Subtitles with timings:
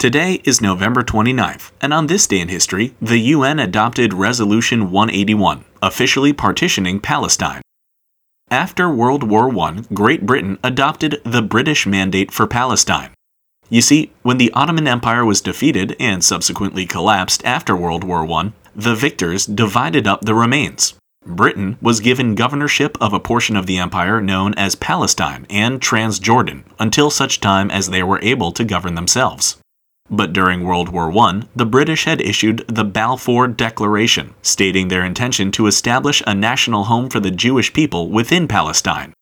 [0.00, 5.66] Today is November 29th, and on this day in history, the UN adopted Resolution 181,
[5.82, 7.60] officially partitioning Palestine.
[8.50, 13.10] After World War I, Great Britain adopted the British Mandate for Palestine.
[13.68, 18.52] You see, when the Ottoman Empire was defeated and subsequently collapsed after World War I,
[18.74, 20.94] the victors divided up the remains.
[21.26, 26.64] Britain was given governorship of a portion of the empire known as Palestine and Transjordan
[26.78, 29.58] until such time as they were able to govern themselves.
[30.10, 35.52] But during World War I, the British had issued the Balfour Declaration, stating their intention
[35.52, 39.12] to establish a national home for the Jewish people within Palestine.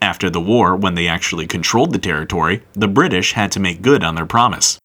[0.00, 4.02] After the war, when they actually controlled the territory, the British had to make good
[4.02, 4.78] on their promise.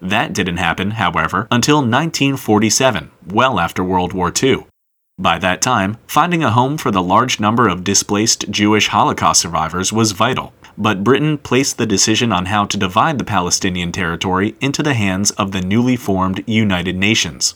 [0.00, 4.66] That didn't happen, however, until 1947, well after World War II.
[5.22, 9.92] By that time, finding a home for the large number of displaced Jewish Holocaust survivors
[9.92, 14.82] was vital, but Britain placed the decision on how to divide the Palestinian territory into
[14.82, 17.54] the hands of the newly formed United Nations.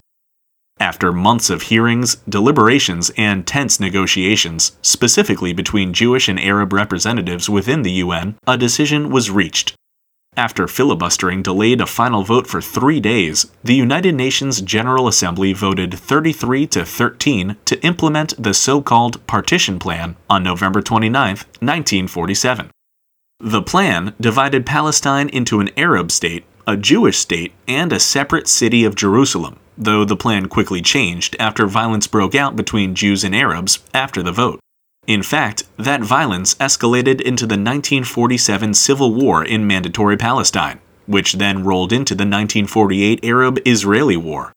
[0.78, 7.82] After months of hearings, deliberations, and tense negotiations, specifically between Jewish and Arab representatives within
[7.82, 9.74] the UN, a decision was reached.
[10.36, 15.94] After filibustering delayed a final vote for three days, the United Nations General Assembly voted
[15.94, 22.70] 33 to 13 to implement the so called Partition Plan on November 29, 1947.
[23.40, 28.84] The plan divided Palestine into an Arab state, a Jewish state, and a separate city
[28.84, 33.78] of Jerusalem, though the plan quickly changed after violence broke out between Jews and Arabs
[33.94, 34.60] after the vote.
[35.06, 41.62] In fact, that violence escalated into the 1947 civil war in Mandatory Palestine, which then
[41.62, 44.52] rolled into the 1948 Arab Israeli War.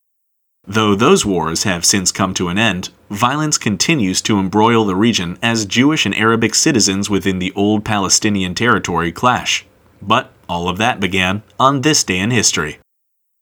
[0.67, 5.37] Though those wars have since come to an end, violence continues to embroil the region
[5.41, 9.65] as Jewish and Arabic citizens within the old Palestinian territory clash.
[10.01, 12.79] But all of that began on this day in history.